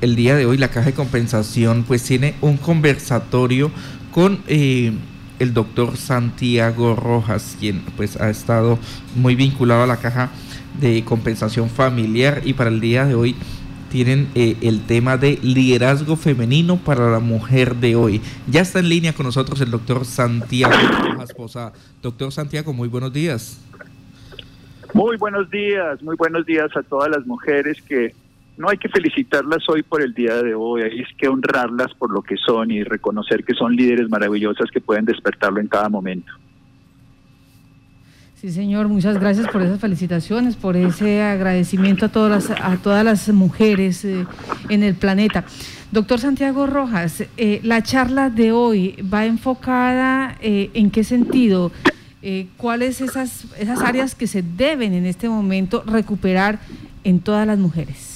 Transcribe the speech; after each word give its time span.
el 0.00 0.16
día 0.16 0.34
de 0.36 0.46
hoy 0.46 0.56
la 0.56 0.68
Caja 0.68 0.86
de 0.86 0.94
Compensación 0.94 1.84
pues 1.86 2.02
tiene 2.02 2.34
un 2.40 2.56
conversatorio 2.56 3.70
con 4.12 4.40
eh, 4.46 4.92
el 5.38 5.54
doctor 5.54 5.96
Santiago 5.96 6.96
Rojas, 6.96 7.56
quien 7.58 7.82
pues 7.96 8.20
ha 8.20 8.30
estado 8.30 8.78
muy 9.14 9.34
vinculado 9.34 9.82
a 9.82 9.86
la 9.86 9.98
Caja 9.98 10.30
de 10.80 11.04
Compensación 11.04 11.68
Familiar 11.68 12.42
y 12.44 12.54
para 12.54 12.70
el 12.70 12.80
día 12.80 13.04
de 13.04 13.14
hoy 13.14 13.36
tienen 13.90 14.28
eh, 14.34 14.56
el 14.60 14.82
tema 14.86 15.16
de 15.16 15.38
liderazgo 15.42 16.16
femenino 16.16 16.76
para 16.76 17.10
la 17.10 17.18
mujer 17.18 17.74
de 17.76 17.96
hoy. 17.96 18.20
Ya 18.46 18.60
está 18.60 18.78
en 18.78 18.88
línea 18.88 19.12
con 19.12 19.26
nosotros 19.26 19.60
el 19.60 19.70
doctor 19.70 20.04
Santiago 20.04 20.72
Rojas 21.02 21.72
Doctor 22.00 22.32
Santiago, 22.32 22.72
muy 22.72 22.88
buenos 22.88 23.12
días. 23.12 23.60
Muy 24.94 25.16
buenos 25.16 25.48
días, 25.50 26.02
muy 26.02 26.16
buenos 26.16 26.46
días 26.46 26.68
a 26.76 26.82
todas 26.82 27.10
las 27.10 27.24
mujeres 27.26 27.80
que 27.82 28.14
no 28.60 28.68
hay 28.68 28.76
que 28.76 28.90
felicitarlas 28.90 29.66
hoy 29.68 29.82
por 29.82 30.02
el 30.02 30.12
día 30.12 30.42
de 30.42 30.54
hoy, 30.54 30.82
hay 30.82 31.04
que 31.16 31.28
honrarlas 31.28 31.94
por 31.94 32.12
lo 32.12 32.20
que 32.20 32.36
son 32.36 32.70
y 32.70 32.84
reconocer 32.84 33.42
que 33.42 33.54
son 33.54 33.74
líderes 33.74 34.10
maravillosas 34.10 34.70
que 34.70 34.82
pueden 34.82 35.06
despertarlo 35.06 35.60
en 35.60 35.66
cada 35.66 35.88
momento. 35.88 36.30
Sí, 38.34 38.50
señor, 38.50 38.88
muchas 38.88 39.18
gracias 39.18 39.48
por 39.48 39.62
esas 39.62 39.80
felicitaciones, 39.80 40.56
por 40.56 40.76
ese 40.76 41.22
agradecimiento 41.22 42.06
a 42.06 42.08
todas 42.10 42.48
las, 42.48 42.60
a 42.60 42.76
todas 42.76 43.04
las 43.04 43.28
mujeres 43.30 44.04
eh, 44.04 44.26
en 44.68 44.82
el 44.82 44.94
planeta. 44.94 45.44
Doctor 45.90 46.20
Santiago 46.20 46.66
Rojas, 46.66 47.24
eh, 47.38 47.60
la 47.62 47.82
charla 47.82 48.28
de 48.28 48.52
hoy 48.52 48.96
va 49.12 49.24
enfocada 49.24 50.36
eh, 50.40 50.70
en 50.74 50.90
qué 50.90 51.02
sentido, 51.02 51.72
cuáles 52.58 53.00
esas, 53.00 53.46
esas 53.58 53.80
áreas 53.80 54.14
que 54.14 54.26
se 54.26 54.42
deben 54.42 54.92
en 54.92 55.06
este 55.06 55.30
momento 55.30 55.82
recuperar 55.86 56.58
en 57.02 57.20
todas 57.20 57.46
las 57.46 57.58
mujeres. 57.58 58.09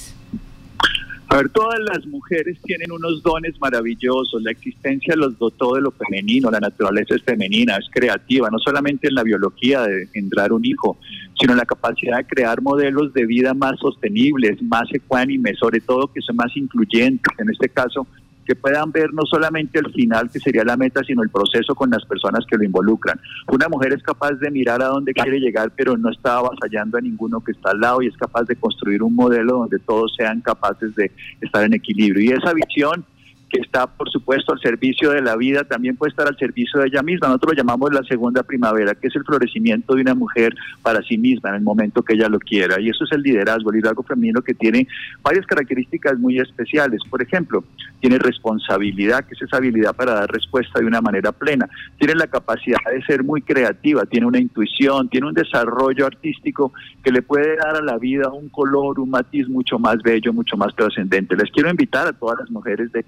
A 1.35 1.39
ver, 1.39 1.49
todas 1.49 1.81
las 1.81 2.05
mujeres 2.05 2.57
tienen 2.63 2.93
unos 2.93 3.21
dones 3.21 3.59
maravillosos, 3.59 4.41
la 4.41 4.51
existencia 4.51 5.17
los 5.17 5.37
dotó 5.37 5.75
de 5.75 5.81
lo 5.81 5.91
femenino, 5.91 6.49
la 6.49 6.61
naturaleza 6.61 7.13
es 7.13 7.23
femenina, 7.23 7.75
es 7.75 7.89
creativa, 7.91 8.49
no 8.49 8.57
solamente 8.57 9.09
en 9.09 9.15
la 9.15 9.23
biología 9.23 9.81
de 9.81 10.03
engendrar 10.03 10.53
un 10.53 10.63
hijo, 10.63 10.97
sino 11.37 11.51
en 11.51 11.57
la 11.57 11.65
capacidad 11.65 12.19
de 12.19 12.25
crear 12.25 12.61
modelos 12.61 13.13
de 13.13 13.25
vida 13.25 13.53
más 13.53 13.77
sostenibles, 13.81 14.63
más 14.63 14.87
ecuánimes, 14.93 15.59
sobre 15.59 15.81
todo 15.81 16.07
que 16.07 16.21
son 16.21 16.37
más 16.37 16.55
incluyentes, 16.55 17.33
en 17.37 17.49
este 17.49 17.67
caso 17.67 18.07
que 18.45 18.55
puedan 18.55 18.91
ver 18.91 19.13
no 19.13 19.23
solamente 19.25 19.79
el 19.79 19.91
final, 19.91 20.29
que 20.29 20.39
sería 20.39 20.63
la 20.63 20.77
meta, 20.77 21.01
sino 21.03 21.23
el 21.23 21.29
proceso 21.29 21.75
con 21.75 21.89
las 21.89 22.05
personas 22.05 22.45
que 22.49 22.57
lo 22.57 22.63
involucran. 22.63 23.19
Una 23.51 23.67
mujer 23.67 23.93
es 23.93 24.03
capaz 24.03 24.33
de 24.33 24.51
mirar 24.51 24.81
a 24.81 24.87
dónde 24.87 25.13
quiere 25.13 25.39
llegar, 25.39 25.71
pero 25.75 25.97
no 25.97 26.11
está 26.11 26.37
avasallando 26.37 26.97
a 26.97 27.01
ninguno 27.01 27.41
que 27.41 27.51
está 27.51 27.71
al 27.71 27.79
lado 27.79 28.01
y 28.01 28.07
es 28.07 28.17
capaz 28.17 28.43
de 28.43 28.55
construir 28.55 29.01
un 29.03 29.15
modelo 29.15 29.59
donde 29.59 29.79
todos 29.79 30.13
sean 30.15 30.41
capaces 30.41 30.93
de 30.95 31.11
estar 31.41 31.63
en 31.63 31.73
equilibrio. 31.73 32.23
Y 32.23 32.37
esa 32.37 32.53
visión 32.53 33.05
que 33.49 33.59
está, 33.59 33.87
por 33.87 34.09
supuesto, 34.09 34.53
al 34.53 34.59
servicio 34.59 35.11
de 35.11 35.21
la 35.21 35.35
vida, 35.35 35.63
también 35.63 35.95
puede 35.95 36.09
estar 36.09 36.27
al 36.27 36.37
servicio 36.37 36.79
de 36.79 36.87
ella 36.87 37.03
misma. 37.03 37.27
Nosotros 37.27 37.53
lo 37.53 37.63
llamamos 37.63 37.93
la 37.93 38.03
segunda 38.03 38.43
primavera, 38.43 38.95
que 38.95 39.07
es 39.07 39.15
el 39.15 39.23
florecimiento 39.23 39.95
de 39.95 40.01
una 40.01 40.15
mujer 40.15 40.55
para 40.81 41.01
sí 41.03 41.17
misma 41.17 41.49
en 41.49 41.55
el 41.55 41.61
momento 41.61 42.03
que 42.03 42.13
ella 42.13 42.27
lo 42.27 42.39
quiera. 42.39 42.79
Y 42.79 42.89
eso 42.89 43.03
es 43.03 43.11
el 43.11 43.21
liderazgo, 43.21 43.69
el 43.69 43.77
liderazgo 43.77 44.03
femenino 44.03 44.41
que 44.41 44.53
tiene 44.53 44.87
varias 45.21 45.45
características 45.45 46.17
muy 46.17 46.39
especiales. 46.39 47.01
Por 47.09 47.21
ejemplo, 47.21 47.63
tiene 47.99 48.17
responsabilidad, 48.17 49.25
que 49.25 49.35
es 49.35 49.41
esa 49.41 49.57
habilidad 49.57 49.95
para 49.95 50.13
dar 50.13 50.31
respuesta 50.31 50.79
de 50.79 50.85
una 50.85 51.01
manera 51.01 51.31
plena. 51.31 51.69
Tiene 51.97 52.15
la 52.15 52.27
capacidad 52.27 52.79
de 52.91 53.03
ser 53.03 53.23
muy 53.23 53.41
creativa, 53.41 54.05
tiene 54.05 54.25
una 54.25 54.39
intuición, 54.39 55.09
tiene 55.09 55.27
un 55.27 55.33
desarrollo 55.33 56.05
artístico 56.05 56.73
que 57.03 57.11
le 57.11 57.21
puede 57.21 57.55
dar 57.57 57.75
a 57.75 57.81
la 57.81 57.97
vida 57.97 58.29
un 58.29 58.49
color, 58.49 58.99
un 58.99 59.09
matiz 59.09 59.47
mucho 59.47 59.79
más 59.79 59.97
bello, 60.03 60.33
mucho 60.33 60.57
más 60.57 60.75
trascendente. 60.75 61.35
Les 61.35 61.51
quiero 61.51 61.69
invitar 61.69 62.07
a 62.07 62.13
todas 62.13 62.39
las 62.39 62.49
mujeres 62.49 62.91
de 62.91 63.03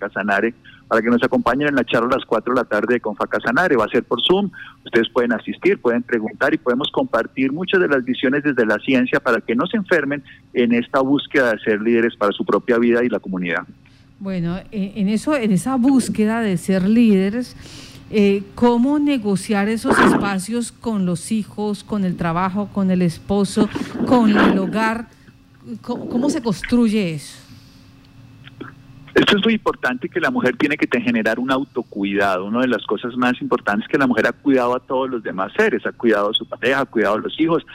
Para 0.87 1.01
que 1.01 1.09
nos 1.09 1.21
acompañen 1.23 1.67
en 1.67 1.75
la 1.75 1.83
charla 1.83 2.07
a 2.11 2.17
las 2.17 2.25
4 2.25 2.53
de 2.53 2.59
la 2.61 2.65
tarde 2.65 2.99
con 2.99 3.15
Facasanare. 3.15 3.75
Va 3.75 3.85
a 3.85 3.89
ser 3.89 4.03
por 4.03 4.21
Zoom. 4.21 4.49
Ustedes 4.85 5.09
pueden 5.09 5.33
asistir, 5.33 5.81
pueden 5.81 6.03
preguntar 6.03 6.53
y 6.53 6.57
podemos 6.57 6.89
compartir 6.91 7.51
muchas 7.51 7.81
de 7.81 7.89
las 7.89 8.05
visiones 8.05 8.43
desde 8.43 8.65
la 8.65 8.77
ciencia 8.79 9.19
para 9.19 9.41
que 9.41 9.55
no 9.55 9.67
se 9.67 9.77
enfermen 9.77 10.23
en 10.53 10.73
esta 10.73 11.01
búsqueda 11.01 11.51
de 11.51 11.59
ser 11.59 11.81
líderes 11.81 12.15
para 12.15 12.31
su 12.31 12.45
propia 12.45 12.77
vida 12.77 13.03
y 13.03 13.09
la 13.09 13.19
comunidad. 13.19 13.63
Bueno, 14.19 14.57
eh, 14.71 14.93
en 14.95 15.09
eso, 15.09 15.35
en 15.35 15.51
esa 15.51 15.75
búsqueda 15.75 16.41
de 16.41 16.57
ser 16.57 16.87
líderes, 16.87 17.55
eh, 18.09 18.43
¿cómo 18.55 18.97
negociar 18.99 19.67
esos 19.67 19.99
espacios 19.99 20.71
con 20.71 21.05
los 21.05 21.31
hijos, 21.31 21.83
con 21.83 22.05
el 22.05 22.15
trabajo, 22.15 22.69
con 22.73 22.89
el 22.89 23.01
esposo, 23.01 23.69
con 24.07 24.29
el 24.37 24.57
hogar? 24.57 25.07
cómo 25.81 26.29
se 26.29 26.41
construye 26.41 27.13
eso? 27.13 27.46
Esto 29.17 29.35
es 29.35 29.43
muy 29.43 29.55
importante 29.55 30.09
que 30.09 30.19
la 30.19 30.29
mujer 30.29 30.55
tiene 30.57 30.77
que 30.77 31.01
generar 31.01 31.39
un 31.39 31.49
autocuidado. 31.49 32.45
Una 32.45 32.61
de 32.61 32.67
las 32.67 32.85
cosas 32.85 33.17
más 33.17 33.41
importantes 33.41 33.85
es 33.85 33.91
que 33.91 33.97
la 33.97 34.05
mujer 34.05 34.27
ha 34.27 34.31
cuidado 34.31 34.75
a 34.75 34.79
todos 34.79 35.09
los 35.09 35.23
demás 35.23 35.51
seres, 35.57 35.83
ha 35.87 35.91
cuidado 35.91 36.29
a 36.29 36.33
su 36.35 36.47
pareja, 36.47 36.81
ha 36.81 36.85
cuidado 36.85 37.15
a 37.15 37.19
los 37.21 37.39
hijos, 37.39 37.65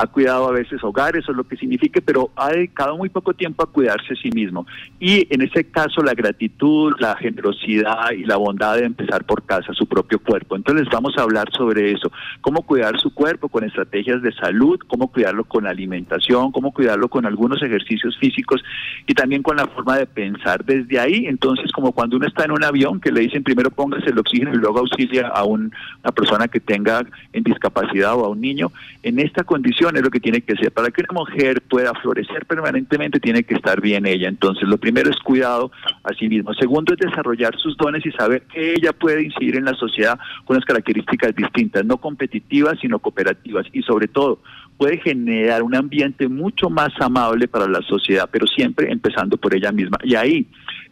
ha 0.00 0.06
cuidado 0.06 0.48
a 0.48 0.52
veces 0.52 0.82
hogares 0.82 1.28
o 1.28 1.32
lo 1.34 1.44
que 1.44 1.58
signifique, 1.58 2.00
pero 2.00 2.30
ha 2.34 2.52
dedicado 2.52 2.96
muy 2.96 3.10
poco 3.10 3.34
tiempo 3.34 3.62
a 3.62 3.70
cuidarse 3.70 4.14
a 4.14 4.16
sí 4.16 4.30
mismo. 4.30 4.66
Y 4.98 5.26
en 5.28 5.42
ese 5.42 5.64
caso 5.64 6.02
la 6.02 6.14
gratitud, 6.14 6.94
la 6.98 7.16
generosidad 7.16 8.10
y 8.12 8.24
la 8.24 8.38
bondad 8.38 8.76
de 8.76 8.86
empezar 8.86 9.24
por 9.24 9.42
casa, 9.42 9.74
su 9.74 9.86
propio 9.86 10.18
cuerpo. 10.18 10.56
Entonces 10.56 10.88
vamos 10.90 11.18
a 11.18 11.22
hablar 11.22 11.50
sobre 11.52 11.92
eso, 11.92 12.10
cómo 12.40 12.62
cuidar 12.62 12.98
su 12.98 13.12
cuerpo 13.12 13.50
con 13.50 13.62
estrategias 13.62 14.22
de 14.22 14.32
salud, 14.32 14.80
cómo 14.86 15.08
cuidarlo 15.08 15.44
con 15.44 15.66
alimentación, 15.66 16.50
cómo 16.50 16.72
cuidarlo 16.72 17.08
con 17.08 17.26
algunos 17.26 17.62
ejercicios 17.62 18.16
físicos 18.16 18.62
y 19.06 19.12
también 19.12 19.42
con 19.42 19.58
la 19.58 19.66
forma 19.66 19.98
de 19.98 20.06
pensar. 20.06 20.64
Desde 20.64 20.98
ahí, 20.98 21.26
entonces, 21.26 21.70
como 21.72 21.92
cuando 21.92 22.16
uno 22.16 22.26
está 22.26 22.46
en 22.46 22.52
un 22.52 22.64
avión 22.64 23.00
que 23.00 23.12
le 23.12 23.20
dicen 23.20 23.42
primero 23.42 23.70
póngase 23.70 24.08
el 24.08 24.18
oxígeno 24.18 24.54
y 24.54 24.56
luego 24.56 24.78
auxilia 24.78 25.28
a 25.28 25.44
una 25.44 25.70
persona 26.14 26.48
que 26.48 26.60
tenga 26.60 27.04
en 27.34 27.42
discapacidad 27.42 28.14
o 28.14 28.24
a 28.24 28.28
un 28.30 28.40
niño, 28.40 28.72
en 29.02 29.18
esta 29.18 29.44
condición 29.44 29.89
es 29.96 30.02
lo 30.02 30.10
que 30.10 30.20
tiene 30.20 30.40
que 30.40 30.54
ser. 30.56 30.72
Para 30.72 30.90
que 30.90 31.02
una 31.02 31.20
mujer 31.20 31.62
pueda 31.62 31.92
florecer 31.94 32.46
permanentemente, 32.46 33.20
tiene 33.20 33.42
que 33.42 33.54
estar 33.54 33.80
bien 33.80 34.06
ella. 34.06 34.28
Entonces, 34.28 34.68
lo 34.68 34.78
primero 34.78 35.10
es 35.10 35.18
cuidado 35.18 35.70
a 36.04 36.12
sí 36.14 36.28
mismo. 36.28 36.54
Segundo 36.54 36.94
es 36.94 37.00
desarrollar 37.00 37.56
sus 37.58 37.76
dones 37.76 38.04
y 38.04 38.10
saber 38.12 38.42
que 38.42 38.74
ella 38.74 38.92
puede 38.92 39.24
incidir 39.24 39.56
en 39.56 39.64
la 39.64 39.74
sociedad 39.74 40.18
con 40.44 40.56
unas 40.56 40.66
características 40.66 41.34
distintas, 41.34 41.84
no 41.84 41.96
competitivas, 41.98 42.78
sino 42.80 42.98
cooperativas. 42.98 43.66
Y 43.72 43.82
sobre 43.82 44.08
todo, 44.08 44.40
puede 44.80 44.96
generar 44.96 45.62
un 45.62 45.74
ambiente 45.74 46.26
mucho 46.26 46.70
más 46.70 46.88
amable 47.00 47.48
para 47.48 47.68
la 47.68 47.82
sociedad, 47.82 48.28
pero 48.32 48.46
siempre 48.46 48.90
empezando 48.90 49.36
por 49.36 49.54
ella 49.54 49.72
misma. 49.72 49.98
Y 50.02 50.14
ahí, 50.14 50.46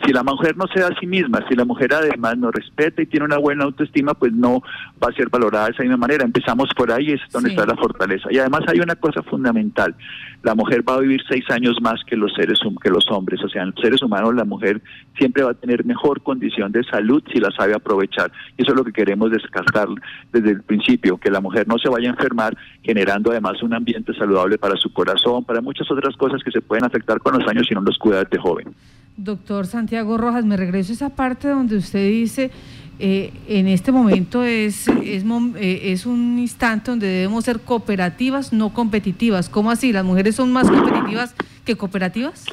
si 0.04 0.12
la 0.12 0.22
mujer 0.22 0.56
no 0.56 0.66
se 0.68 0.80
da 0.80 0.88
a 0.88 1.00
sí 1.00 1.06
misma, 1.06 1.44
si 1.48 1.54
la 1.54 1.64
mujer 1.64 1.92
además 1.92 2.38
no 2.38 2.50
respeta 2.50 3.02
y 3.02 3.06
tiene 3.06 3.26
una 3.26 3.38
buena 3.38 3.64
autoestima, 3.64 4.14
pues 4.14 4.32
no 4.32 4.62
va 5.02 5.08
a 5.08 5.12
ser 5.12 5.28
valorada 5.28 5.66
de 5.66 5.72
esa 5.72 5.82
misma 5.82 5.96
manera. 5.96 6.24
Empezamos 6.24 6.70
por 6.76 6.92
ahí, 6.92 7.12
es 7.12 7.20
donde 7.32 7.50
está 7.50 7.66
la 7.66 7.76
fortaleza. 7.76 8.28
Y 8.30 8.38
además 8.38 8.62
hay 8.68 8.80
una 8.80 8.96
cosa 8.96 9.22
fundamental, 9.22 9.94
la 10.42 10.54
mujer 10.54 10.88
va 10.88 10.94
a 10.94 11.00
vivir 11.00 11.20
seis 11.28 11.44
años 11.50 11.76
más 11.82 12.02
que 12.04 12.16
los 12.16 12.32
seres 12.34 12.60
que 12.82 12.90
los 12.90 13.10
hombres, 13.10 13.42
o 13.42 13.48
sea, 13.48 13.62
en 13.62 13.70
los 13.70 13.80
seres 13.80 14.02
humanos 14.02 14.34
la 14.34 14.44
mujer 14.44 14.80
siempre 15.16 15.42
va 15.42 15.50
a 15.50 15.54
tener 15.54 15.84
mejor 15.84 16.22
condición 16.22 16.70
de 16.70 16.84
salud 16.84 17.22
si 17.32 17.40
la 17.40 17.50
sabe 17.50 17.74
aprovechar. 17.74 18.30
Y 18.56 18.62
eso 18.62 18.72
es 18.72 18.76
lo 18.76 18.84
que 18.84 18.92
queremos 18.92 19.30
descartar 19.30 19.88
desde 20.32 20.50
el 20.50 20.62
principio, 20.62 21.18
que 21.18 21.30
la 21.30 21.40
mujer 21.40 21.66
no 21.66 21.76
se 21.78 21.88
vaya 21.88 22.08
a 22.08 22.12
enfermar, 22.12 22.56
generando 22.82 23.30
además 23.30 23.62
un 23.62 23.74
ambiente 23.74 24.14
saludable 24.14 24.58
para 24.58 24.76
su 24.76 24.92
corazón, 24.92 25.44
para 25.44 25.60
muchas 25.60 25.90
otras 25.90 26.16
cosas 26.16 26.42
que 26.42 26.50
se 26.50 26.60
pueden 26.60 26.84
afectar 26.84 27.20
con 27.20 27.38
los 27.38 27.48
años 27.48 27.66
si 27.66 27.74
no 27.74 27.80
los 27.80 27.98
cuida 27.98 28.22
de 28.24 28.38
joven. 28.38 28.68
Doctor 29.18 29.66
Santiago 29.66 30.16
Rojas, 30.16 30.44
me 30.44 30.56
regreso 30.56 30.92
a 30.92 30.94
esa 30.94 31.10
parte 31.10 31.48
donde 31.48 31.76
usted 31.76 32.08
dice, 32.08 32.52
eh, 33.00 33.32
en 33.48 33.66
este 33.66 33.90
momento 33.90 34.44
es, 34.44 34.86
es, 34.86 35.24
eh, 35.24 35.80
es, 35.82 36.06
un 36.06 36.38
instante 36.38 36.92
donde 36.92 37.08
debemos 37.08 37.44
ser 37.44 37.58
cooperativas, 37.58 38.52
no 38.52 38.72
competitivas. 38.72 39.48
¿Cómo 39.48 39.72
así? 39.72 39.92
¿Las 39.92 40.04
mujeres 40.04 40.36
son 40.36 40.52
más 40.52 40.70
competitivas 40.70 41.34
que 41.64 41.74
cooperativas? 41.74 42.46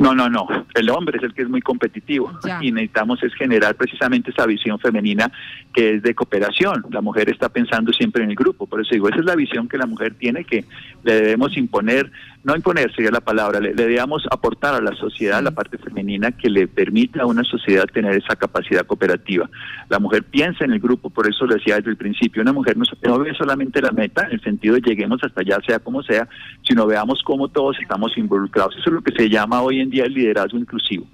No, 0.00 0.14
no, 0.14 0.30
no. 0.30 0.46
El 0.74 0.88
hombre 0.88 1.18
es 1.18 1.24
el 1.24 1.34
que 1.34 1.42
es 1.42 1.48
muy 1.50 1.60
competitivo 1.60 2.32
y 2.62 2.72
necesitamos 2.72 3.22
es 3.22 3.34
generar 3.34 3.74
precisamente 3.74 4.30
esa 4.30 4.46
visión 4.46 4.78
femenina 4.78 5.30
que 5.74 5.96
es 5.96 6.02
de 6.02 6.14
cooperación. 6.14 6.86
La 6.90 7.02
mujer 7.02 7.28
está 7.28 7.50
pensando 7.50 7.92
siempre 7.92 8.24
en 8.24 8.30
el 8.30 8.36
grupo, 8.36 8.66
por 8.66 8.80
eso 8.80 8.94
digo, 8.94 9.10
esa 9.10 9.18
es 9.18 9.26
la 9.26 9.36
visión 9.36 9.68
que 9.68 9.76
la 9.76 9.84
mujer 9.84 10.14
tiene 10.14 10.44
que 10.44 10.64
le 11.04 11.14
debemos 11.14 11.54
imponer, 11.58 12.10
no 12.42 12.56
imponer 12.56 12.92
sería 12.94 13.10
la 13.10 13.20
palabra, 13.20 13.60
le, 13.60 13.74
debemos 13.74 14.26
aportar 14.30 14.74
a 14.74 14.80
la 14.80 14.94
sociedad 14.96 15.42
la 15.42 15.50
parte 15.50 15.76
femenina 15.76 16.32
que 16.32 16.48
le 16.48 16.66
permita 16.66 17.22
a 17.22 17.26
una 17.26 17.44
sociedad 17.44 17.84
tener 17.92 18.14
esa 18.16 18.36
capacidad 18.36 18.86
cooperativa. 18.86 19.48
La 19.88 19.98
mujer 19.98 20.24
piensa 20.24 20.64
en 20.64 20.72
el 20.72 20.80
grupo, 20.80 21.10
por 21.10 21.28
eso 21.28 21.44
lo 21.44 21.54
decía 21.54 21.76
desde 21.76 21.90
el 21.90 21.96
principio, 21.96 22.42
una 22.42 22.52
mujer 22.52 22.76
no, 22.76 22.84
no 23.02 23.18
ve 23.18 23.34
solamente 23.34 23.82
la 23.82 23.92
meta 23.92 24.26
en 24.26 24.32
el 24.32 24.40
sentido 24.42 24.74
de 24.74 24.80
lleguemos 24.80 25.20
hasta 25.22 25.42
allá, 25.42 25.58
sea 25.66 25.78
como 25.78 26.02
sea, 26.02 26.28
sino 26.66 26.86
veamos 26.86 27.22
cómo 27.24 27.48
todos 27.48 27.76
estamos 27.80 28.16
involucrados. 28.16 28.74
Eso 28.76 28.88
es 28.88 28.94
lo 28.94 29.02
que 29.02 29.12
se 29.12 29.28
llama 29.28 29.60
hoy 29.60 29.80
en 29.80 29.90
día 29.90 30.04
el 30.04 30.14
liderazgo 30.14 30.58
inclusivo. 30.58 31.06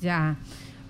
Ya. 0.00 0.36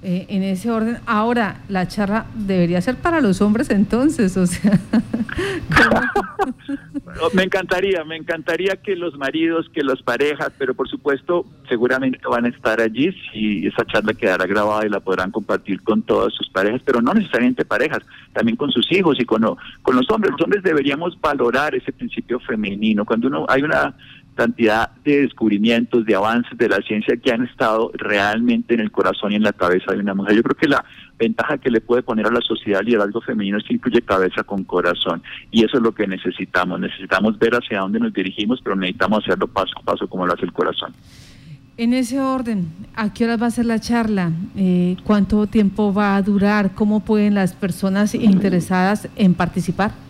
Eh, 0.06 0.27
en 0.29 0.43
ese 0.43 0.71
orden. 0.71 0.99
Ahora, 1.06 1.62
la 1.69 1.89
charla 1.89 2.27
debería 2.35 2.83
ser 2.83 2.97
para 2.97 3.23
los 3.23 3.41
hombres 3.41 3.71
entonces, 3.71 4.37
o 4.37 4.47
sea. 4.47 4.79
me 7.33 7.43
encantaría, 7.43 8.05
me 8.05 8.17
encantaría 8.17 8.77
que 8.77 8.97
los 8.97 9.17
maridos, 9.17 9.71
que 9.73 9.83
las 9.83 10.03
parejas, 10.03 10.53
pero 10.59 10.75
por 10.75 10.91
supuesto 10.91 11.47
seguramente 11.71 12.21
van 12.29 12.45
a 12.45 12.49
estar 12.49 12.83
allí 12.83 13.15
si 13.33 13.67
esa 13.67 13.87
charla 13.87 14.12
quedará 14.12 14.47
grabada 14.47 14.85
y 14.85 14.91
la 14.91 15.01
podrán 15.01 15.31
compartir 15.31 15.83
con 15.83 16.03
todas 16.03 16.35
sus 16.35 16.51
parejas, 16.51 16.83
pero 16.85 17.01
no 17.01 17.15
necesariamente 17.15 17.65
parejas, 17.65 18.03
también 18.35 18.56
con 18.56 18.71
sus 18.71 18.93
hijos 18.93 19.19
y 19.19 19.25
con, 19.25 19.43
con 19.81 19.97
los 19.97 20.11
hombres. 20.11 20.33
Los 20.33 20.43
hombres 20.43 20.62
deberíamos 20.62 21.19
valorar 21.19 21.75
ese 21.75 21.93
principio 21.93 22.39
femenino. 22.41 23.06
Cuando 23.06 23.29
uno 23.29 23.47
hay 23.49 23.62
una 23.62 23.95
cantidad 24.34 24.90
de 25.04 25.22
descubrimientos, 25.22 26.04
de 26.04 26.14
avances 26.14 26.56
de 26.58 26.69
la 26.69 26.78
ciencia 26.78 27.16
que 27.16 27.32
han 27.32 27.44
estado 27.44 27.90
realmente 27.94 28.75
en 28.75 28.81
el 28.81 28.90
corazón 28.90 29.32
y 29.32 29.36
en 29.36 29.42
la 29.42 29.52
cabeza 29.52 29.92
de 29.92 30.00
una 30.00 30.14
mujer. 30.14 30.36
Yo 30.36 30.42
creo 30.42 30.56
que 30.56 30.69
la 30.69 30.84
ventaja 31.19 31.58
que 31.58 31.70
le 31.70 31.81
puede 31.81 32.02
poner 32.02 32.26
a 32.26 32.31
la 32.31 32.40
sociedad 32.40 32.81
el 32.81 32.86
liderazgo 32.86 33.20
femenino 33.20 33.58
es 33.58 33.64
que 33.64 33.75
incluye 33.75 34.02
cabeza 34.02 34.42
con 34.42 34.64
corazón. 34.64 35.22
Y 35.50 35.64
eso 35.64 35.76
es 35.76 35.82
lo 35.82 35.92
que 35.92 36.06
necesitamos. 36.06 36.81
Necesitamos 36.81 37.38
ver 37.38 37.54
hacia 37.54 37.81
dónde 37.81 38.00
nos 38.00 38.12
dirigimos, 38.12 38.60
pero 38.62 38.76
necesitamos 38.76 39.25
hacerlo 39.25 39.46
paso 39.46 39.72
a 39.81 39.82
paso 39.82 40.08
como 40.08 40.26
lo 40.26 40.34
hace 40.34 40.44
el 40.44 40.52
corazón. 40.52 40.92
En 41.76 41.92
ese 41.92 42.20
orden, 42.20 42.69
¿a 42.94 43.12
qué 43.12 43.25
hora 43.25 43.36
va 43.36 43.46
a 43.48 43.50
ser 43.50 43.66
la 43.66 43.81
charla? 43.81 44.31
Eh, 44.56 44.96
¿Cuánto 45.02 45.48
tiempo 45.48 45.92
va 45.92 46.14
a 46.14 46.22
durar? 46.22 46.72
¿Cómo 46.75 47.00
pueden 47.00 47.34
las 47.34 47.52
personas 47.52 48.14
interesadas 48.14 49.08
en 49.16 49.34
participar? 49.34 50.04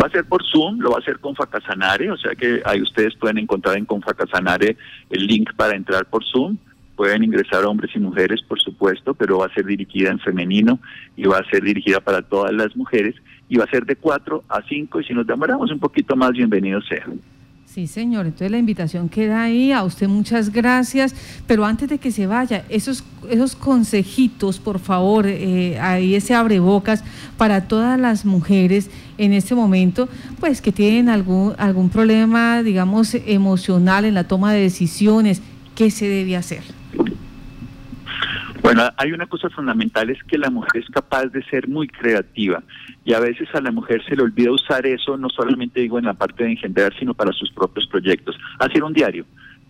Va 0.00 0.06
a 0.06 0.10
ser 0.10 0.24
por 0.24 0.42
Zoom, 0.46 0.78
lo 0.80 0.90
va 0.90 0.96
a 0.96 1.00
hacer 1.00 1.18
con 1.18 1.34
Facasanare, 1.34 2.10
o 2.10 2.16
sea 2.16 2.34
que 2.34 2.62
ahí 2.64 2.80
ustedes 2.80 3.14
pueden 3.16 3.36
encontrar 3.36 3.76
en 3.76 3.84
Confacasanare 3.84 4.76
el 5.10 5.26
link 5.26 5.52
para 5.54 5.76
entrar 5.76 6.06
por 6.06 6.24
Zoom. 6.24 6.56
Pueden 6.96 7.22
ingresar 7.22 7.64
hombres 7.64 7.90
y 7.94 7.98
mujeres, 7.98 8.40
por 8.42 8.60
supuesto, 8.60 9.14
pero 9.14 9.38
va 9.38 9.46
a 9.46 9.54
ser 9.54 9.66
dirigida 9.66 10.10
en 10.10 10.18
femenino 10.18 10.78
y 11.16 11.24
va 11.24 11.38
a 11.38 11.50
ser 11.50 11.62
dirigida 11.62 12.00
para 12.00 12.22
todas 12.22 12.52
las 12.52 12.74
mujeres 12.76 13.14
y 13.48 13.56
va 13.56 13.64
a 13.64 13.70
ser 13.70 13.84
de 13.84 13.96
4 13.96 14.44
a 14.48 14.62
5 14.62 15.00
y 15.00 15.04
si 15.04 15.12
nos 15.12 15.26
demoramos 15.26 15.70
un 15.70 15.80
poquito 15.80 16.16
más, 16.16 16.32
bienvenido 16.32 16.80
sea. 16.82 17.06
Sí, 17.72 17.86
señor. 17.86 18.26
Entonces 18.26 18.50
la 18.50 18.58
invitación 18.58 19.08
queda 19.08 19.42
ahí. 19.42 19.70
A 19.70 19.84
usted 19.84 20.08
muchas 20.08 20.50
gracias. 20.50 21.14
Pero 21.46 21.64
antes 21.64 21.88
de 21.88 21.98
que 21.98 22.10
se 22.10 22.26
vaya, 22.26 22.64
esos, 22.68 23.04
esos 23.30 23.54
consejitos, 23.54 24.58
por 24.58 24.80
favor, 24.80 25.26
eh, 25.28 25.78
ahí 25.78 26.16
ese 26.16 26.34
abrebocas 26.34 27.04
para 27.36 27.68
todas 27.68 27.98
las 27.98 28.24
mujeres 28.24 28.90
en 29.18 29.32
este 29.32 29.54
momento, 29.54 30.08
pues 30.40 30.60
que 30.60 30.72
tienen 30.72 31.08
algún, 31.08 31.54
algún 31.58 31.90
problema, 31.90 32.64
digamos, 32.64 33.14
emocional 33.14 34.04
en 34.04 34.14
la 34.14 34.24
toma 34.24 34.52
de 34.52 34.62
decisiones. 34.62 35.40
¿Qué 35.76 35.92
se 35.92 36.08
debe 36.08 36.36
hacer? 36.36 36.79
Bueno, 38.72 38.88
hay 38.98 39.10
una 39.10 39.26
cosa 39.26 39.50
fundamental, 39.50 40.10
es 40.10 40.22
que 40.22 40.38
la 40.38 40.48
mujer 40.48 40.80
es 40.80 40.88
capaz 40.90 41.26
de 41.26 41.42
ser 41.46 41.66
muy 41.66 41.88
creativa 41.88 42.62
y 43.04 43.14
a 43.14 43.18
veces 43.18 43.48
a 43.52 43.60
la 43.60 43.72
mujer 43.72 44.00
se 44.08 44.14
le 44.14 44.22
olvida 44.22 44.52
usar 44.52 44.86
eso, 44.86 45.16
no 45.16 45.28
solamente 45.28 45.80
digo 45.80 45.98
en 45.98 46.04
la 46.04 46.14
parte 46.14 46.44
de 46.44 46.52
engendrar, 46.52 46.96
sino 46.96 47.12
para 47.12 47.32
sus 47.32 47.50
propios 47.50 47.88
proyectos. 47.88 48.38
Hacer 48.60 48.84
un 48.84 48.92
diario, 48.92 49.26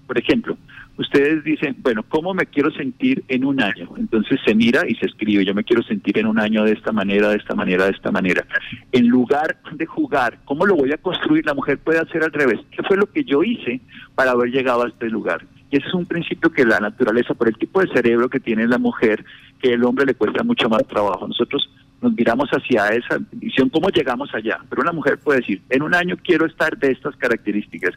por 0.07 0.19
ejemplo, 0.19 0.59
ustedes 0.99 1.43
dicen, 1.45 1.77
bueno, 1.79 2.03
¿cómo 2.11 2.35
me 2.35 2.45
quiero 2.45 2.71
sentir 2.73 3.25
en 3.29 3.47
un 3.47 3.63
año? 3.63 3.89
Entonces 3.97 4.39
se 4.45 4.55
mira 4.55 4.83
y 4.87 4.95
se 4.97 5.07
escribe, 5.07 5.47
yo 5.47 5.55
me 5.55 5.65
quiero 5.65 5.83
sentir 5.83 6.19
en 6.19 6.27
un 6.27 6.39
año 6.39 6.63
de 6.65 6.73
esta 6.73 6.93
manera, 6.93 7.31
de 7.31 7.37
esta 7.39 7.55
manera, 7.55 7.87
de 7.87 7.93
esta 7.93 8.11
manera. 8.11 8.45
En 8.93 9.09
lugar 9.09 9.57
de 9.73 9.87
jugar, 9.87 10.41
¿cómo 10.45 10.67
lo 10.67 10.77
voy 10.77 10.93
a 10.93 10.99
construir? 10.99 11.47
La 11.47 11.55
mujer 11.55 11.79
puede 11.79 12.01
hacer 12.01 12.23
al 12.23 12.35
revés. 12.35 12.61
¿Qué 12.71 12.83
fue 12.83 12.99
lo 12.99 13.11
que 13.11 13.25
yo 13.25 13.43
hice 13.43 13.81
para 14.15 14.33
haber 14.33 14.51
llegado 14.51 14.83
a 14.85 14.89
este 14.89 15.09
lugar? 15.09 15.47
Y 15.71 15.77
ese 15.77 15.87
es 15.87 15.95
un 15.95 16.07
principio 16.07 16.51
que 16.51 16.65
la 16.65 16.81
naturaleza, 16.81 17.35
por 17.35 17.49
el 17.49 17.57
tipo 17.57 17.81
de 17.81 17.89
cerebro 17.89 18.29
que 18.29 18.41
tiene 18.41 18.67
la 18.67 18.79
mujer, 18.79 19.25
que 19.61 19.73
el 19.73 19.85
hombre 19.85 20.07
le 20.07 20.15
cuesta 20.15 20.43
mucho 20.43 20.69
más 20.69 20.85
trabajo. 20.87 21.29
Nosotros 21.29 21.69
nos 22.03 22.15
miramos 22.15 22.49
hacia 22.51 22.89
esa 22.89 23.19
visión, 23.33 23.69
cómo 23.69 23.89
llegamos 23.91 24.35
allá. 24.35 24.59
Pero 24.69 24.83
una 24.83 24.93
mujer 24.93 25.19
puede 25.19 25.41
decir, 25.41 25.63
en 25.69 25.83
un 25.83 25.95
año 25.95 26.17
quiero 26.23 26.47
estar 26.47 26.77
de 26.79 26.93
estas 26.93 27.15
características. 27.17 27.95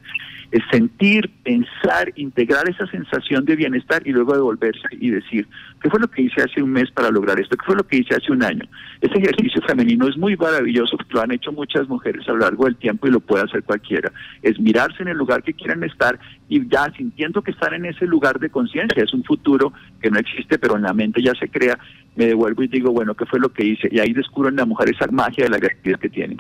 Es 0.51 0.61
sentir, 0.71 1.31
pensar, 1.43 2.11
integrar 2.15 2.69
esa 2.69 2.85
sensación 2.87 3.45
de 3.45 3.55
bienestar 3.55 4.01
y 4.05 4.11
luego 4.11 4.33
devolverse 4.33 4.87
y 4.91 5.09
decir, 5.09 5.47
¿qué 5.81 5.89
fue 5.89 5.99
lo 5.99 6.07
que 6.07 6.23
hice 6.23 6.41
hace 6.41 6.61
un 6.61 6.71
mes 6.71 6.91
para 6.91 7.09
lograr 7.09 7.39
esto? 7.39 7.57
¿Qué 7.57 7.65
fue 7.65 7.75
lo 7.75 7.87
que 7.87 7.97
hice 7.97 8.15
hace 8.15 8.31
un 8.31 8.43
año? 8.43 8.65
Ese 9.01 9.17
ejercicio 9.17 9.61
femenino 9.65 10.07
es 10.07 10.17
muy 10.17 10.35
maravilloso, 10.35 10.97
lo 11.09 11.21
han 11.21 11.31
hecho 11.31 11.51
muchas 11.51 11.87
mujeres 11.87 12.27
a 12.27 12.33
lo 12.33 12.39
largo 12.39 12.65
del 12.65 12.75
tiempo 12.75 13.07
y 13.07 13.11
lo 13.11 13.19
puede 13.19 13.43
hacer 13.45 13.63
cualquiera. 13.63 14.11
Es 14.41 14.59
mirarse 14.59 15.01
en 15.01 15.09
el 15.09 15.17
lugar 15.17 15.43
que 15.43 15.53
quieran 15.53 15.83
estar 15.83 16.19
y 16.49 16.67
ya 16.67 16.91
sintiendo 16.95 17.41
que 17.41 17.51
están 17.51 17.73
en 17.73 17.85
ese 17.85 18.05
lugar 18.05 18.39
de 18.39 18.49
conciencia. 18.49 19.03
Es 19.03 19.13
un 19.13 19.23
futuro 19.23 19.73
que 20.01 20.11
no 20.11 20.19
existe, 20.19 20.59
pero 20.59 20.75
en 20.75 20.83
la 20.83 20.93
mente 20.93 21.21
ya 21.21 21.33
se 21.33 21.47
crea. 21.47 21.79
Me 22.15 22.27
devuelvo 22.27 22.63
y 22.63 22.67
digo, 22.67 22.91
bueno, 22.91 23.15
¿qué 23.15 23.25
fue 23.25 23.39
lo 23.39 23.49
que 23.51 23.65
hice? 23.65 23.87
y 23.91 23.99
ahí 23.99 24.13
descubro 24.13 24.49
en 24.49 24.55
la 24.55 24.65
mujer 24.65 24.89
esa 24.89 25.07
magia 25.07 25.45
de 25.45 25.49
la 25.49 25.59
creatividad 25.59 25.99
que 25.99 26.09
tiene. 26.09 26.37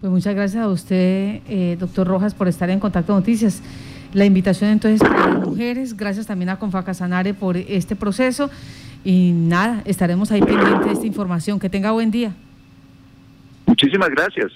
Pues 0.00 0.10
muchas 0.12 0.34
gracias 0.34 0.62
a 0.62 0.68
usted, 0.68 1.40
eh, 1.48 1.76
doctor 1.78 2.06
Rojas, 2.06 2.34
por 2.34 2.48
estar 2.48 2.68
en 2.70 2.80
Contacto 2.80 3.12
Noticias. 3.14 3.62
La 4.12 4.24
invitación 4.24 4.70
entonces 4.70 5.00
para 5.00 5.34
las 5.34 5.46
mujeres, 5.48 5.96
gracias 5.96 6.26
también 6.26 6.50
a 6.50 6.58
Confaca 6.58 6.92
Sanare 6.92 7.34
por 7.34 7.56
este 7.56 7.96
proceso 7.96 8.50
y 9.04 9.32
nada, 9.32 9.82
estaremos 9.84 10.30
ahí 10.30 10.40
pendientes 10.40 10.86
de 10.86 10.92
esta 10.92 11.06
información. 11.06 11.58
Que 11.58 11.68
tenga 11.68 11.92
buen 11.92 12.10
día. 12.10 12.34
Muchísimas 13.66 14.10
gracias. 14.10 14.52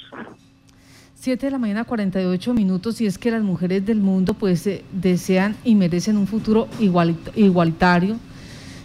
Siete 1.14 1.46
de 1.46 1.52
la 1.52 1.58
mañana, 1.58 1.84
48 1.84 2.54
minutos, 2.54 3.00
y 3.00 3.06
es 3.06 3.18
que 3.18 3.30
las 3.30 3.42
mujeres 3.42 3.84
del 3.84 4.00
mundo 4.00 4.34
pues 4.34 4.66
eh, 4.66 4.84
desean 4.92 5.56
y 5.64 5.74
merecen 5.74 6.16
un 6.16 6.26
futuro 6.26 6.68
igualitario, 6.78 8.16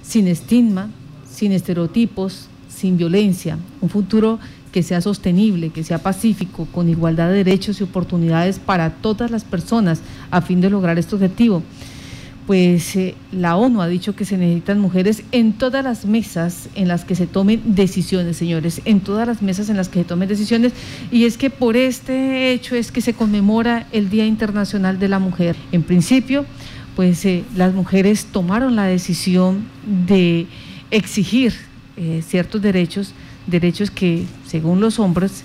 sin 0.01 0.27
estigma, 0.27 0.89
sin 1.41 1.53
estereotipos, 1.53 2.45
sin 2.69 2.97
violencia, 2.97 3.57
un 3.81 3.89
futuro 3.89 4.37
que 4.71 4.83
sea 4.83 5.01
sostenible, 5.01 5.71
que 5.71 5.83
sea 5.83 5.97
pacífico, 5.97 6.67
con 6.71 6.87
igualdad 6.87 7.29
de 7.29 7.37
derechos 7.37 7.81
y 7.81 7.83
oportunidades 7.83 8.59
para 8.59 8.91
todas 8.91 9.31
las 9.31 9.43
personas 9.43 10.01
a 10.29 10.43
fin 10.43 10.61
de 10.61 10.69
lograr 10.69 10.99
este 10.99 11.15
objetivo. 11.15 11.63
Pues 12.45 12.95
eh, 12.95 13.15
la 13.31 13.55
ONU 13.55 13.81
ha 13.81 13.87
dicho 13.87 14.15
que 14.15 14.23
se 14.23 14.37
necesitan 14.37 14.79
mujeres 14.79 15.23
en 15.31 15.53
todas 15.53 15.83
las 15.83 16.05
mesas 16.05 16.69
en 16.75 16.87
las 16.87 17.05
que 17.05 17.15
se 17.15 17.25
tomen 17.25 17.59
decisiones, 17.73 18.37
señores, 18.37 18.79
en 18.85 18.99
todas 18.99 19.27
las 19.27 19.41
mesas 19.41 19.67
en 19.69 19.77
las 19.77 19.89
que 19.89 20.01
se 20.01 20.05
tomen 20.05 20.29
decisiones. 20.29 20.73
Y 21.11 21.25
es 21.25 21.39
que 21.39 21.49
por 21.49 21.75
este 21.75 22.51
hecho 22.51 22.75
es 22.75 22.91
que 22.91 23.01
se 23.01 23.15
conmemora 23.15 23.87
el 23.91 24.11
Día 24.11 24.27
Internacional 24.27 24.99
de 24.99 25.07
la 25.07 25.17
Mujer. 25.17 25.55
En 25.71 25.81
principio, 25.81 26.45
pues 26.95 27.25
eh, 27.25 27.43
las 27.55 27.73
mujeres 27.73 28.25
tomaron 28.25 28.75
la 28.75 28.83
decisión 28.83 29.65
de 30.07 30.45
exigir 30.91 31.53
eh, 31.97 32.21
ciertos 32.25 32.61
derechos, 32.61 33.13
derechos 33.47 33.89
que 33.89 34.25
según 34.45 34.79
los 34.79 34.99
hombres 34.99 35.43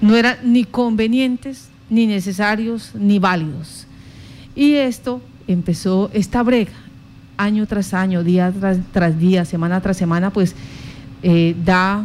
no 0.00 0.14
eran 0.14 0.36
ni 0.44 0.64
convenientes, 0.64 1.68
ni 1.90 2.06
necesarios, 2.06 2.92
ni 2.94 3.18
válidos. 3.18 3.86
Y 4.54 4.74
esto 4.74 5.20
empezó, 5.48 6.10
esta 6.12 6.42
brega, 6.42 6.72
año 7.36 7.66
tras 7.66 7.94
año, 7.94 8.22
día 8.22 8.52
tras, 8.92 9.18
día, 9.18 9.44
semana 9.44 9.80
tras 9.80 9.96
semana, 9.96 10.30
pues 10.30 10.54
eh, 11.22 11.56
da 11.64 12.04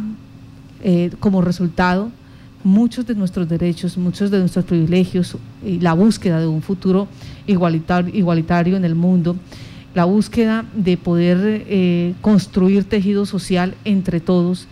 eh, 0.82 1.10
como 1.20 1.42
resultado 1.42 2.10
muchos 2.64 3.06
de 3.06 3.14
nuestros 3.14 3.48
derechos, 3.48 3.96
muchos 3.96 4.30
de 4.30 4.38
nuestros 4.38 4.64
privilegios 4.64 5.36
y 5.64 5.78
la 5.80 5.94
búsqueda 5.94 6.40
de 6.40 6.46
un 6.46 6.62
futuro 6.62 7.08
igualitario, 7.46 8.14
igualitario 8.14 8.76
en 8.76 8.84
el 8.84 8.94
mundo 8.94 9.36
la 9.94 10.04
búsqueda 10.04 10.64
de 10.74 10.96
poder 10.96 11.64
eh, 11.66 12.14
construir 12.20 12.84
tejido 12.84 13.26
social 13.26 13.74
entre 13.84 14.20
todos 14.20 14.68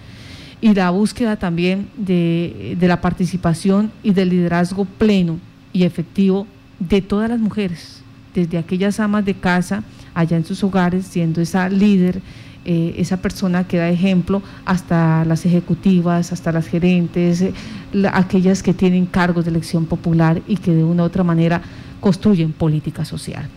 y 0.61 0.75
la 0.75 0.91
búsqueda 0.91 1.37
también 1.37 1.89
de, 1.97 2.77
la 2.81 3.01
participación 3.01 3.93
y 4.03 4.13
del 4.13 4.31
liderazgo 4.31 4.85
pleno 4.85 5.39
y 5.73 5.85
efectivo 5.85 6.47
de 6.79 7.01
todas 7.01 7.29
las 7.29 7.39
mujeres, 7.39 8.03
desde 8.35 8.59
aquellas 8.59 9.01
amas 9.01 9.25
de 9.25 9.35
casa 9.35 9.83
allá 10.15 10.37
en 10.37 10.45
sus 10.45 10.65
hogares, 10.65 11.07
siendo 11.07 11.41
esa 11.41 11.69
líder, 11.69 12.21
eh, 12.65 12.95
esa 12.99 13.19
persona 13.19 13.67
que 13.67 13.77
da 13.79 13.89
ejemplo, 13.89 14.43
hasta 14.65 15.25
las 15.25 15.47
ejecutivas, 15.47 16.33
hasta 16.33 16.51
las 16.51 16.67
gerentes, 16.67 17.41
eh, 17.41 17.53
aquellas 18.13 18.63
que 18.63 18.75
tienen 18.75 19.07
cargos 19.07 19.45
de 19.45 19.51
elección 19.51 19.87
popular 19.87 20.43
y 20.49 20.57
que 20.57 20.75
de 20.75 20.83
una 20.83 21.05
u 21.05 21.07
otra 21.07 21.23
manera 21.23 21.63
construyen 22.01 22.53
política 22.53 23.05
social. 23.05 23.49